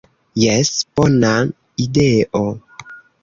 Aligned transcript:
Jes, 0.43 0.71
bona 0.99 1.29
ideo!" 1.85 2.43